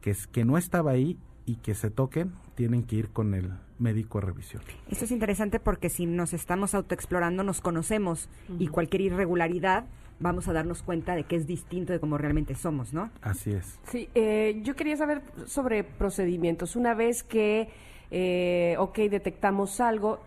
que, 0.00 0.10
es, 0.10 0.26
que 0.26 0.44
no 0.44 0.58
estaba 0.58 0.90
ahí 0.90 1.18
y 1.46 1.56
que 1.56 1.74
se 1.74 1.90
toquen, 1.90 2.32
tienen 2.54 2.84
que 2.84 2.96
ir 2.96 3.08
con 3.08 3.34
el 3.34 3.50
médico 3.78 4.18
a 4.18 4.20
revisión. 4.20 4.62
Esto 4.90 5.04
es 5.04 5.10
interesante 5.10 5.58
porque 5.60 5.88
si 5.88 6.06
nos 6.06 6.32
estamos 6.32 6.74
autoexplorando, 6.74 7.42
nos 7.42 7.60
conocemos 7.60 8.28
y 8.58 8.68
cualquier 8.68 9.02
irregularidad 9.02 9.86
vamos 10.20 10.46
a 10.46 10.52
darnos 10.52 10.82
cuenta 10.82 11.16
de 11.16 11.24
que 11.24 11.36
es 11.36 11.46
distinto 11.46 11.92
de 11.92 11.98
cómo 11.98 12.16
realmente 12.16 12.54
somos, 12.54 12.92
¿no? 12.92 13.10
Así 13.22 13.50
es. 13.50 13.78
Sí, 13.90 14.08
eh, 14.14 14.60
yo 14.62 14.76
quería 14.76 14.96
saber 14.96 15.22
sobre 15.46 15.82
procedimientos. 15.82 16.76
Una 16.76 16.94
vez 16.94 17.24
que, 17.24 17.68
eh, 18.10 18.76
ok, 18.78 18.98
detectamos 19.10 19.80
algo, 19.80 20.20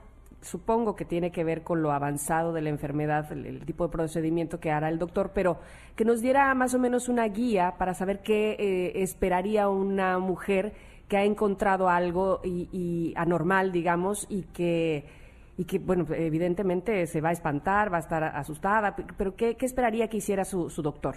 supongo 0.45 0.95
que 0.95 1.05
tiene 1.05 1.31
que 1.31 1.43
ver 1.43 1.63
con 1.63 1.81
lo 1.81 1.91
avanzado 1.91 2.53
de 2.53 2.61
la 2.61 2.69
enfermedad, 2.69 3.31
el, 3.31 3.65
tipo 3.65 3.87
de 3.87 3.91
procedimiento 3.91 4.59
que 4.59 4.71
hará 4.71 4.89
el 4.89 4.99
doctor, 4.99 5.31
pero 5.33 5.59
que 5.95 6.05
nos 6.05 6.21
diera 6.21 6.53
más 6.53 6.73
o 6.73 6.79
menos 6.79 7.09
una 7.09 7.27
guía 7.27 7.75
para 7.77 7.93
saber 7.93 8.21
qué 8.21 8.55
eh, 8.59 9.01
esperaría 9.01 9.67
una 9.69 10.19
mujer 10.19 10.73
que 11.07 11.17
ha 11.17 11.23
encontrado 11.23 11.89
algo 11.89 12.41
y, 12.43 13.13
anormal, 13.15 13.71
digamos, 13.71 14.25
y 14.29 14.43
que 14.43 15.25
y 15.57 15.63
que, 15.63 15.79
bueno, 15.79 16.05
evidentemente 16.13 17.07
se 17.07 17.21
va 17.21 17.29
a 17.29 17.31
espantar, 17.31 17.91
va 17.91 17.95
a 17.95 18.01
estar 18.01 18.23
asustada, 18.25 18.93
pero 19.17 19.37
¿qué, 19.37 19.55
esperaría 19.61 20.09
que 20.09 20.17
hiciera 20.17 20.43
su, 20.43 20.69
su 20.69 20.81
doctor? 20.81 21.15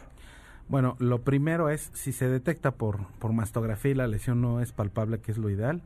Bueno, 0.69 0.95
lo 1.01 1.23
primero 1.23 1.71
es, 1.71 1.91
si 1.95 2.13
se 2.13 2.29
detecta 2.29 2.73
por, 2.73 3.07
por 3.19 3.33
mastografía 3.33 3.91
y 3.91 3.95
la 3.95 4.07
lesión 4.07 4.41
no 4.41 4.61
es 4.61 4.71
palpable, 4.71 5.19
que 5.19 5.33
es 5.33 5.39
lo 5.39 5.51
ideal, 5.51 5.83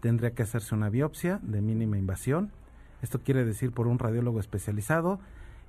tendría 0.00 0.32
que 0.32 0.42
hacerse 0.42 0.74
una 0.74 0.88
biopsia 0.88 1.38
de 1.42 1.60
mínima 1.60 1.96
invasión. 1.96 2.50
Esto 3.06 3.20
quiere 3.20 3.44
decir 3.44 3.70
por 3.70 3.86
un 3.86 4.00
radiólogo 4.00 4.40
especializado, 4.40 5.20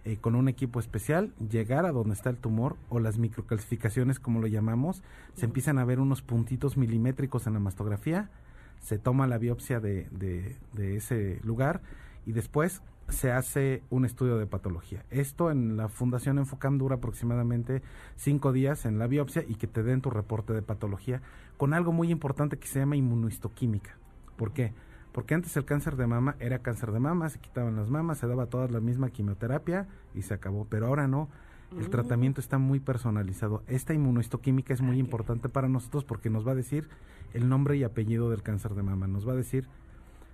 eh, 0.05 0.17
con 0.17 0.33
un 0.33 0.49
equipo 0.49 0.79
especial, 0.79 1.35
llegar 1.51 1.85
a 1.85 1.91
donde 1.91 2.15
está 2.15 2.31
el 2.31 2.37
tumor 2.37 2.77
o 2.89 2.99
las 2.99 3.19
microcalcificaciones, 3.19 4.19
como 4.19 4.41
lo 4.41 4.47
llamamos, 4.47 5.03
se 5.35 5.45
empiezan 5.45 5.77
a 5.77 5.85
ver 5.85 5.99
unos 5.99 6.23
puntitos 6.23 6.77
milimétricos 6.77 7.45
en 7.45 7.53
la 7.53 7.59
mastografía, 7.59 8.31
se 8.79 8.97
toma 8.97 9.27
la 9.27 9.37
biopsia 9.37 9.79
de, 9.79 10.07
de, 10.09 10.55
de 10.73 10.95
ese 10.95 11.39
lugar 11.43 11.81
y 12.25 12.31
después 12.31 12.81
se 13.07 13.31
hace 13.31 13.83
un 13.91 14.03
estudio 14.03 14.39
de 14.39 14.47
patología. 14.47 15.05
Esto 15.11 15.51
en 15.51 15.77
la 15.77 15.89
Fundación 15.89 16.39
Enfocam 16.39 16.79
dura 16.79 16.95
aproximadamente 16.95 17.83
cinco 18.15 18.51
días 18.51 18.83
en 18.85 18.97
la 18.97 19.05
biopsia 19.05 19.43
y 19.47 19.53
que 19.53 19.67
te 19.67 19.83
den 19.83 20.01
tu 20.01 20.09
reporte 20.09 20.53
de 20.53 20.63
patología 20.63 21.21
con 21.55 21.75
algo 21.75 21.91
muy 21.91 22.09
importante 22.09 22.57
que 22.57 22.67
se 22.67 22.79
llama 22.79 22.95
inmunohistoquímica. 22.95 23.95
¿Por 24.37 24.53
qué? 24.53 24.73
Porque 25.17 25.33
antes 25.33 25.57
el 25.57 25.65
cáncer 25.65 25.95
de 25.95 26.05
mama 26.05 26.35
era 26.39 26.59
cáncer 26.59 26.91
de 26.91 26.99
mama, 26.99 27.27
se 27.29 27.39
quitaban 27.39 27.75
las 27.75 27.89
mamas, 27.89 28.19
se 28.19 28.27
daba 28.27 28.45
toda 28.45 28.67
la 28.67 28.79
misma 28.79 29.09
quimioterapia 29.09 29.87
y 30.13 30.21
se 30.21 30.35
acabó. 30.35 30.67
Pero 30.69 30.85
ahora 30.85 31.07
no, 31.07 31.27
el 31.71 31.87
mm. 31.87 31.89
tratamiento 31.89 32.39
está 32.39 32.59
muy 32.59 32.79
personalizado. 32.79 33.63
Esta 33.65 33.95
inmunohistoquímica 33.95 34.75
es 34.75 34.81
muy 34.81 34.99
importante 34.99 35.49
para 35.49 35.69
nosotros 35.69 36.03
porque 36.03 36.29
nos 36.29 36.47
va 36.47 36.51
a 36.51 36.55
decir 36.55 36.87
el 37.33 37.49
nombre 37.49 37.77
y 37.77 37.83
apellido 37.83 38.29
del 38.29 38.43
cáncer 38.43 38.75
de 38.75 38.83
mama. 38.83 39.07
Nos 39.07 39.27
va 39.27 39.31
a 39.31 39.35
decir 39.35 39.67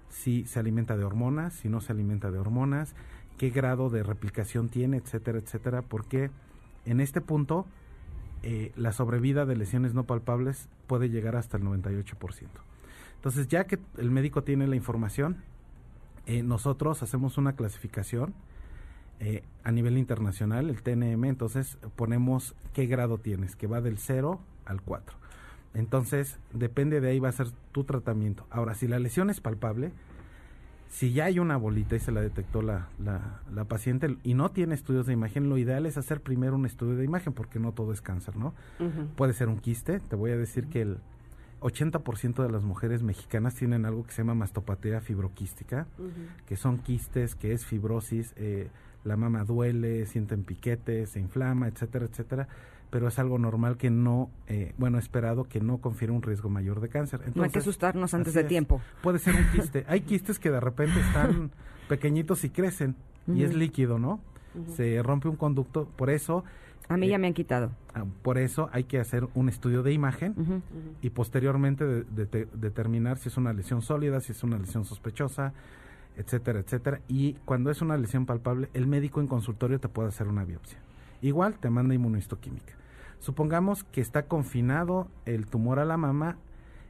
si 0.09 0.43
se 0.43 0.59
alimenta 0.59 0.97
de 0.97 1.05
hormonas, 1.05 1.53
si 1.53 1.69
no 1.69 1.79
se 1.79 1.93
alimenta 1.93 2.29
de 2.29 2.39
hormonas, 2.39 2.93
qué 3.37 3.51
grado 3.51 3.89
de 3.89 4.03
replicación 4.03 4.67
tiene, 4.67 4.97
etcétera, 4.97 5.37
etcétera, 5.37 5.81
porque 5.81 6.29
en 6.85 6.99
este 6.99 7.21
punto 7.21 7.65
eh, 8.41 8.73
la 8.75 8.91
sobrevida 8.91 9.45
de 9.45 9.55
lesiones 9.55 9.93
no 9.93 10.03
palpables 10.03 10.67
puede 10.87 11.07
llegar 11.07 11.37
hasta 11.37 11.55
el 11.55 11.63
98%. 11.63 12.49
Entonces, 13.23 13.47
ya 13.47 13.63
que 13.63 13.79
el 13.97 14.11
médico 14.11 14.43
tiene 14.43 14.67
la 14.67 14.75
información, 14.75 15.37
eh, 16.25 16.43
nosotros 16.43 17.01
hacemos 17.03 17.37
una 17.37 17.53
clasificación 17.53 18.33
eh, 19.21 19.43
a 19.63 19.71
nivel 19.71 19.97
internacional, 19.97 20.69
el 20.69 20.81
TNM, 20.81 21.23
entonces 21.23 21.77
ponemos 21.95 22.53
qué 22.73 22.85
grado 22.85 23.17
tienes, 23.19 23.55
que 23.55 23.65
va 23.65 23.79
del 23.79 23.97
0 23.97 24.41
al 24.65 24.81
4. 24.81 25.15
Entonces, 25.73 26.37
depende 26.51 26.99
de 26.99 27.11
ahí 27.11 27.19
va 27.19 27.29
a 27.29 27.31
ser 27.31 27.47
tu 27.71 27.85
tratamiento. 27.85 28.45
Ahora, 28.49 28.73
si 28.73 28.89
la 28.89 28.99
lesión 28.99 29.29
es 29.29 29.39
palpable, 29.39 29.93
si 30.89 31.13
ya 31.13 31.23
hay 31.23 31.39
una 31.39 31.55
bolita 31.55 31.95
y 31.95 32.01
se 32.01 32.11
la 32.11 32.19
detectó 32.19 32.61
la, 32.61 32.89
la, 32.99 33.63
paciente 33.63 34.17
y 34.25 34.33
no 34.33 34.51
tiene 34.51 34.75
estudios 34.75 35.05
de 35.05 35.13
imagen, 35.13 35.47
lo 35.47 35.57
ideal 35.57 35.85
es 35.85 35.97
hacer 35.97 36.19
primero 36.19 36.55
un 36.55 36.65
estudio 36.65 36.97
de 36.97 37.05
imagen 37.05 37.31
porque 37.31 37.57
no 37.57 37.71
todo 37.71 37.93
es 37.93 38.01
cáncer, 38.01 38.35
¿no? 38.35 38.53
Puede 39.15 39.31
ser 39.31 39.47
un 39.47 39.59
quiste. 39.59 40.01
Te 40.01 40.17
voy 40.17 40.31
a 40.31 40.37
decir 40.37 40.67
que 40.67 40.81
el 40.81 40.97
80% 41.63 42.43
de 42.43 42.51
las 42.51 42.63
mujeres 42.63 43.03
mexicanas 43.03 43.55
tienen 43.55 43.85
algo 43.85 44.03
que 44.03 44.11
se 44.11 44.21
llama 44.21 44.35
mastopatía 44.35 45.01
fibroquística, 45.01 45.87
que 46.45 46.55
son 46.55 46.79
quistes, 46.79 47.35
que 47.35 47.53
es 47.53 47.65
fibrosis, 47.65 48.33
eh, 48.35 48.69
la 49.03 49.17
mama 49.17 49.43
duele, 49.43 50.05
sienten 50.05 50.43
piquetes, 50.43 51.11
se 51.11 51.19
inflama, 51.19 51.67
etcétera, 51.67 52.05
etcétera 52.05 52.47
pero 52.93 53.07
es 53.07 53.17
algo 53.17 53.39
normal 53.39 53.75
que 53.75 53.89
no, 53.89 54.29
eh, 54.45 54.75
bueno, 54.77 54.99
esperado 54.99 55.45
que 55.45 55.59
no 55.59 55.79
confiere 55.79 56.13
un 56.13 56.21
riesgo 56.21 56.47
mayor 56.47 56.79
de 56.79 56.89
cáncer. 56.89 57.21
no 57.33 57.41
hay 57.41 57.49
que 57.49 57.57
asustarnos 57.57 58.13
antes 58.13 58.35
de 58.35 58.43
tiempo. 58.43 58.81
Puede 59.01 59.17
ser 59.17 59.33
un 59.33 59.45
quiste. 59.51 59.83
hay 59.89 60.01
quistes 60.01 60.37
que 60.37 60.51
de 60.51 60.59
repente 60.59 60.99
están 60.99 61.49
pequeñitos 61.89 62.43
y 62.43 62.51
crecen 62.51 62.95
y 63.25 63.45
es 63.45 63.55
líquido, 63.55 63.97
¿no? 63.97 64.21
Se 64.75 65.01
rompe 65.01 65.27
un 65.27 65.37
conducto, 65.37 65.87
por 65.95 66.11
eso... 66.11 66.43
A 66.89 66.97
mí 66.97 67.07
ya 67.07 67.15
eh, 67.15 67.19
me 67.19 67.27
han 67.27 67.33
quitado. 67.33 67.71
Ah, 67.93 68.05
por 68.21 68.37
eso 68.37 68.69
hay 68.71 68.83
que 68.83 68.99
hacer 68.99 69.27
un 69.35 69.49
estudio 69.49 69.83
de 69.83 69.93
imagen 69.93 70.63
y 71.01 71.09
posteriormente 71.09 71.85
determinar 71.85 73.17
si 73.17 73.29
es 73.29 73.37
una 73.37 73.53
lesión 73.53 73.81
sólida, 73.81 74.19
si 74.19 74.31
es 74.31 74.43
una 74.43 74.57
lesión 74.57 74.85
sospechosa, 74.85 75.53
etcétera, 76.17 76.59
etcétera. 76.59 77.01
Y 77.07 77.33
cuando 77.45 77.71
es 77.71 77.81
una 77.81 77.97
lesión 77.97 78.25
palpable, 78.25 78.69
el 78.73 78.87
médico 78.87 79.21
en 79.21 79.27
consultorio 79.27 79.79
te 79.79 79.89
puede 79.89 80.09
hacer 80.09 80.27
una 80.27 80.43
biopsia. 80.43 80.79
Igual 81.21 81.55
te 81.59 81.69
manda 81.69 81.95
inmunohistoquímica. 81.95 82.73
Supongamos 83.19 83.85
que 83.85 84.01
está 84.01 84.23
confinado 84.23 85.07
el 85.25 85.45
tumor 85.45 85.79
a 85.79 85.85
la 85.85 85.95
mama 85.95 86.37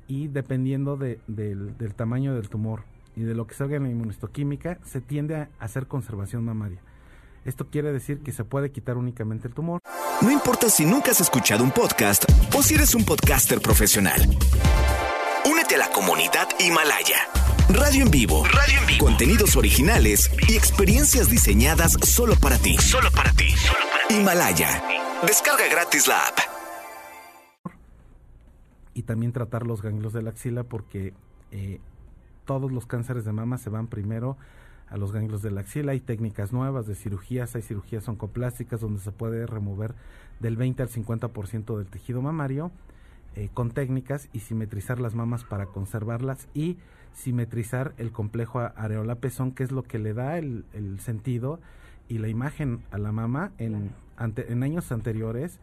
y 0.07 0.27
dependiendo 0.27 0.97
del, 0.97 1.19
tamaño 1.95 2.33
del 2.33 2.50
tumor 2.50 2.83
y 3.15 3.21
de 3.21 3.35
lo 3.35 3.45
que 3.45 3.53
salga 3.53 3.77
en 3.77 3.83
la 3.83 3.89
inmunohistoquímica, 3.89 4.79
se 4.83 5.01
tiende 5.01 5.35
a 5.35 5.50
hacer 5.59 5.85
conservación 5.85 6.43
mamaria. 6.43 6.81
Esto 7.45 7.67
quiere 7.69 7.91
decir 7.91 8.19
que 8.19 8.31
se 8.31 8.43
puede 8.45 8.71
quitar 8.71 8.97
únicamente 8.97 9.47
el 9.47 9.53
tumor. 9.53 9.81
No 10.21 10.31
importa 10.31 10.69
si 10.69 10.85
nunca 10.85 11.12
has 11.12 11.19
escuchado 11.19 11.63
un 11.63 11.71
podcast 11.71 12.23
o 12.55 12.63
si 12.63 12.75
eres 12.75 12.95
un 12.95 13.03
podcaster 13.03 13.59
profesional. 13.59 14.21
Únete 15.50 15.75
a 15.75 15.79
la 15.79 15.89
comunidad 15.89 16.47
Himalaya. 16.59 17.17
Radio 17.69 18.03
en 18.03 18.12
vivo. 18.12 18.45
Radio 18.45 18.79
en 18.79 18.88
vivo. 18.88 19.05
Contenidos 19.05 19.55
originales 19.57 20.31
y 20.47 20.55
experiencias 20.55 21.29
diseñadas 21.29 21.93
solo 22.03 22.35
para 22.35 22.57
ti. 22.57 22.77
Solo 22.77 23.09
para 23.12 23.31
ti. 23.33 23.50
Solo 23.50 23.79
para 23.91 24.07
ti. 24.07 24.15
Himalaya. 24.15 24.83
Descarga 25.25 25.67
gratis 25.69 26.07
la 26.07 26.27
app. 26.27 26.39
Y 28.93 29.03
también 29.03 29.33
tratar 29.33 29.65
los 29.65 29.81
ganglios 29.81 30.13
de 30.13 30.21
la 30.21 30.29
axila 30.29 30.63
porque 30.63 31.13
eh, 31.51 31.79
todos 32.45 32.71
los 32.71 32.85
cánceres 32.85 33.25
de 33.25 33.33
mama 33.33 33.57
se 33.57 33.69
van 33.69 33.88
primero 33.88 34.38
a 34.90 34.98
los 34.98 35.12
ganglios 35.12 35.42
de 35.42 35.52
la 35.52 35.62
axila. 35.62 35.92
Hay 35.92 36.00
técnicas 36.00 36.54
nuevas 36.54 36.88
de 36.88 36.96
cirugías, 36.96 37.56
hay 37.56 37.62
cirugías 37.62 38.08
oncoplásticas 38.08 38.82
donde 38.82 39.00
se 39.00 39.12
puede 39.12 39.46
remover 39.46 39.96
del 40.40 40.58
20 40.58 40.84
al 40.84 40.90
50% 40.90 41.78
del 41.78 41.88
tejido 41.88 42.22
mamario 42.22 42.72
eh, 43.36 43.50
con 43.54 43.72
técnicas 43.72 44.30
y 44.34 44.40
simetrizar 44.40 45.00
las 45.00 45.16
mamas 45.16 45.44
para 45.44 45.66
conservarlas 45.66 46.48
y 46.54 46.78
simetrizar 47.13 47.94
el 47.98 48.12
complejo 48.12 48.60
areola-pezón, 48.60 49.52
que 49.52 49.63
es 49.63 49.72
lo 49.72 49.84
que 49.84 50.00
le 50.00 50.13
da 50.13 50.38
el, 50.38 50.66
el 50.74 51.00
sentido 51.00 51.60
y 52.08 52.18
la 52.18 52.28
imagen 52.28 52.84
a 52.92 52.98
la 52.98 53.12
mama 53.12 53.52
en 53.58 53.92
en 54.18 54.63
años 54.63 54.92
anteriores, 54.92 55.60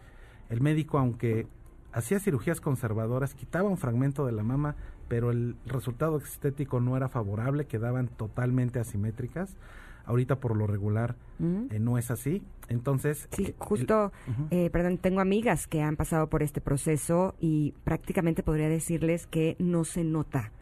el 0.48 0.60
médico, 0.60 0.98
aunque 0.98 1.46
hacía 1.92 2.20
cirugías 2.20 2.60
conservadoras, 2.60 3.34
quitaba 3.34 3.68
un 3.68 3.78
fragmento 3.78 4.26
de 4.26 4.32
la 4.32 4.42
mama, 4.42 4.76
pero 5.10 5.32
el 5.32 5.56
resultado 5.66 6.18
estético 6.18 6.78
no 6.78 6.96
era 6.96 7.08
favorable, 7.08 7.66
quedaban 7.66 8.06
totalmente 8.06 8.78
asimétricas. 8.78 9.56
Ahorita 10.04 10.36
por 10.36 10.56
lo 10.56 10.68
regular 10.68 11.16
eh, 11.40 11.80
no 11.80 11.98
es 11.98 12.12
así. 12.12 12.44
Entonces... 12.68 13.28
Sí, 13.32 13.46
eh, 13.46 13.54
justo, 13.58 14.12
eh, 14.52 14.70
perdón, 14.70 14.98
tengo 14.98 15.20
amigas 15.20 15.66
que 15.66 15.82
han 15.82 15.96
pasado 15.96 16.28
por 16.28 16.44
este 16.44 16.60
proceso 16.60 17.34
y 17.40 17.74
prácticamente 17.82 18.44
podría 18.44 18.68
decirles 18.68 19.26
que 19.26 19.56
no 19.58 19.84
se 19.84 20.04
nota 20.04 20.52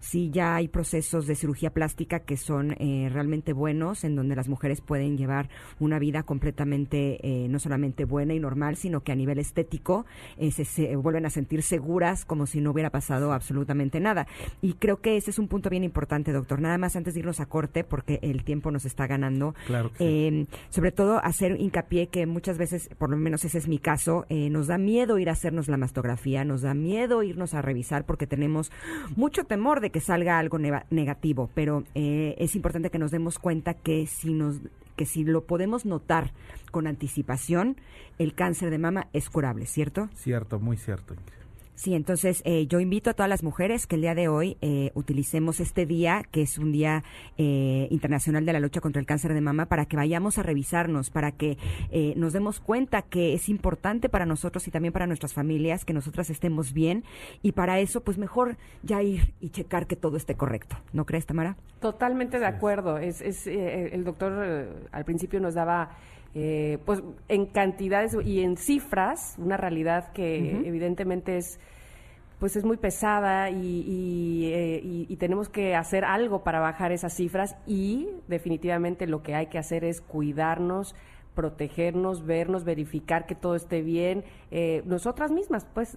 sí 0.00 0.30
ya 0.30 0.56
hay 0.56 0.68
procesos 0.68 1.26
de 1.26 1.34
cirugía 1.34 1.70
plástica 1.70 2.20
que 2.20 2.36
son 2.36 2.72
eh, 2.78 3.08
realmente 3.12 3.52
buenos, 3.52 4.04
en 4.04 4.16
donde 4.16 4.36
las 4.36 4.48
mujeres 4.48 4.80
pueden 4.80 5.16
llevar 5.16 5.48
una 5.78 5.98
vida 5.98 6.22
completamente 6.22 7.18
eh, 7.22 7.48
no 7.48 7.58
solamente 7.58 8.04
buena 8.04 8.34
y 8.34 8.40
normal, 8.40 8.76
sino 8.76 9.02
que 9.02 9.12
a 9.12 9.16
nivel 9.16 9.38
estético 9.38 10.06
eh, 10.36 10.50
se, 10.50 10.96
vuelven 10.96 11.26
a 11.26 11.30
sentir 11.30 11.62
seguras 11.62 12.24
como 12.24 12.46
si 12.46 12.60
no 12.60 12.70
hubiera 12.70 12.90
pasado 12.90 13.32
absolutamente 13.32 14.00
nada. 14.00 14.26
Y 14.62 14.74
creo 14.74 15.00
que 15.00 15.16
ese 15.16 15.30
es 15.30 15.38
un 15.38 15.48
punto 15.48 15.70
bien 15.70 15.84
importante, 15.84 16.32
doctor. 16.32 16.60
Nada 16.60 16.78
más 16.78 16.96
antes 16.96 17.14
de 17.14 17.20
irnos 17.20 17.40
a 17.40 17.46
corte, 17.46 17.84
porque 17.84 18.18
el 18.22 18.44
tiempo 18.44 18.70
nos 18.70 18.84
está 18.84 19.06
ganando. 19.06 19.54
Claro 19.66 19.90
em, 19.98 20.46
Sobre 20.70 20.92
todo 20.92 21.18
hacer 21.24 21.60
hincapié 21.60 22.08
que 22.08 22.26
muchas 22.26 22.58
veces, 22.58 22.88
por 22.98 23.10
lo 23.10 23.16
menos 23.16 23.44
ese 23.44 23.58
es 23.58 23.68
mi 23.68 23.78
caso, 23.78 24.26
nos 24.28 24.66
da 24.66 24.78
miedo 24.78 25.18
ir 25.18 25.28
a 25.28 25.32
hacernos 25.32 25.68
la 25.68 25.76
mastografía, 25.76 26.44
nos 26.44 26.62
da 26.62 26.74
miedo 26.74 27.22
irnos 27.22 27.54
a 27.54 27.62
revisar 27.62 28.04
porque 28.04 28.26
tenemos 28.26 28.70
mucho 29.16 29.44
temor 29.44 29.80
de 29.80 29.87
que 29.90 30.00
salga 30.00 30.38
algo 30.38 30.58
negativo, 30.58 31.50
pero 31.54 31.84
eh, 31.94 32.34
es 32.38 32.54
importante 32.56 32.90
que 32.90 32.98
nos 32.98 33.10
demos 33.10 33.38
cuenta 33.38 33.74
que 33.74 34.06
si 34.06 34.32
nos 34.32 34.60
que 34.96 35.06
si 35.06 35.22
lo 35.22 35.44
podemos 35.44 35.86
notar 35.86 36.32
con 36.72 36.88
anticipación, 36.88 37.76
el 38.18 38.34
cáncer 38.34 38.68
de 38.70 38.78
mama 38.78 39.06
es 39.12 39.30
curable, 39.30 39.64
¿cierto? 39.64 40.08
Cierto, 40.14 40.58
muy 40.58 40.76
cierto. 40.76 41.14
Sí, 41.78 41.94
entonces 41.94 42.42
eh, 42.44 42.66
yo 42.66 42.80
invito 42.80 43.10
a 43.10 43.14
todas 43.14 43.28
las 43.30 43.44
mujeres 43.44 43.86
que 43.86 43.94
el 43.94 44.02
día 44.02 44.16
de 44.16 44.26
hoy 44.26 44.56
eh, 44.62 44.90
utilicemos 44.94 45.60
este 45.60 45.86
día, 45.86 46.24
que 46.32 46.42
es 46.42 46.58
un 46.58 46.72
día 46.72 47.04
eh, 47.36 47.86
internacional 47.92 48.44
de 48.44 48.52
la 48.52 48.58
lucha 48.58 48.80
contra 48.80 48.98
el 48.98 49.06
cáncer 49.06 49.32
de 49.32 49.40
mama, 49.40 49.66
para 49.66 49.86
que 49.86 49.96
vayamos 49.96 50.38
a 50.38 50.42
revisarnos, 50.42 51.10
para 51.10 51.30
que 51.30 51.56
nos 52.16 52.32
demos 52.32 52.58
cuenta 52.58 53.02
que 53.02 53.32
es 53.32 53.48
importante 53.48 54.08
para 54.08 54.26
nosotros 54.26 54.66
y 54.66 54.72
también 54.72 54.92
para 54.92 55.06
nuestras 55.06 55.34
familias 55.34 55.84
que 55.84 55.92
nosotras 55.92 56.30
estemos 56.30 56.72
bien 56.72 57.04
y 57.42 57.52
para 57.52 57.78
eso 57.78 58.00
pues 58.00 58.18
mejor 58.18 58.56
ya 58.82 59.00
ir 59.00 59.32
y 59.40 59.50
checar 59.50 59.86
que 59.86 59.94
todo 59.94 60.16
esté 60.16 60.34
correcto. 60.34 60.76
¿No 60.92 61.06
crees, 61.06 61.26
Tamara? 61.26 61.56
Totalmente 61.80 62.40
de 62.40 62.46
acuerdo. 62.46 62.98
Es, 62.98 63.20
es 63.20 63.46
el 63.46 64.02
doctor 64.02 64.88
al 64.90 65.04
principio 65.04 65.38
nos 65.38 65.54
daba 65.54 65.90
eh, 66.34 66.78
pues 66.84 67.02
en 67.28 67.46
cantidades 67.46 68.16
y 68.24 68.42
en 68.42 68.56
cifras, 68.56 69.36
una 69.38 69.56
realidad 69.56 70.12
que 70.12 70.62
evidentemente 70.64 71.36
es 71.36 71.58
pues 72.38 72.54
es 72.54 72.64
muy 72.64 72.76
pesada 72.76 73.50
y, 73.50 74.44
eh, 74.52 74.80
y, 74.80 75.06
y, 75.08 75.16
tenemos 75.16 75.48
que 75.48 75.74
hacer 75.74 76.04
algo 76.04 76.44
para 76.44 76.60
bajar 76.60 76.92
esas 76.92 77.12
cifras 77.12 77.56
y 77.66 78.08
definitivamente 78.28 79.08
lo 79.08 79.24
que 79.24 79.34
hay 79.34 79.46
que 79.46 79.58
hacer 79.58 79.82
es 79.82 80.00
cuidarnos, 80.00 80.94
protegernos, 81.38 82.26
vernos, 82.26 82.64
verificar 82.64 83.24
que 83.24 83.36
todo 83.36 83.54
esté 83.54 83.80
bien, 83.80 84.24
eh, 84.50 84.82
nosotras 84.86 85.30
mismas, 85.30 85.66
pues 85.72 85.96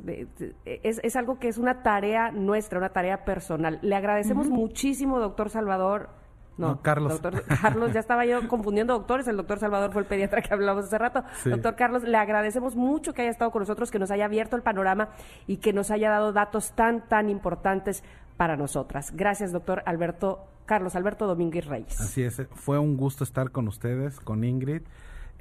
es, 0.65 1.00
es, 1.03 1.15
algo 1.15 1.39
que 1.39 1.47
es 1.47 1.57
una 1.57 1.81
tarea 1.81 2.31
nuestra, 2.31 2.77
una 2.77 2.89
tarea 2.89 3.25
personal. 3.25 3.79
Le 3.81 3.95
agradecemos 3.95 4.50
muchísimo, 4.50 5.19
doctor 5.19 5.50
Salvador, 5.50 6.09
no, 6.58 6.81
Carlos. 6.81 7.22
Doctor 7.22 7.43
Carlos, 7.62 7.93
ya 7.93 8.00
estaba 8.00 8.25
yo 8.25 8.48
confundiendo 8.48 8.93
doctores. 8.93 9.27
El 9.27 9.38
doctor 9.38 9.60
Salvador 9.60 9.91
fue 9.91 10.01
el 10.01 10.08
pediatra 10.08 10.41
que 10.41 10.53
hablamos 10.53 10.86
hace 10.86 10.98
rato. 10.98 11.24
Doctor 11.46 11.75
Carlos, 11.75 12.03
le 12.03 12.17
agradecemos 12.17 12.75
mucho 12.75 13.13
que 13.13 13.22
haya 13.24 13.31
estado 13.31 13.51
con 13.51 13.62
nosotros, 13.62 13.89
que 13.89 14.00
nos 14.00 14.12
haya 14.12 14.25
abierto 14.25 14.55
el 14.55 14.62
panorama 14.62 15.10
y 15.48 15.58
que 15.58 15.74
nos 15.74 15.91
haya 15.91 16.10
dado 16.10 16.34
datos 16.34 16.74
tan, 16.74 17.08
tan 17.08 17.29
importantes 17.29 18.03
para 18.38 18.58
nosotras. 18.58 19.12
Gracias, 19.15 19.51
doctor 19.51 19.84
Alberto, 19.86 20.46
Carlos 20.65 20.96
Alberto 20.96 21.27
Domínguez 21.27 21.65
Reyes. 21.65 22.00
Así 22.00 22.24
es, 22.24 22.41
fue 22.53 22.79
un 22.79 22.98
gusto 22.98 23.24
estar 23.24 23.51
con 23.51 23.67
ustedes, 23.67 24.20
con 24.20 24.43
Ingrid. 24.43 24.81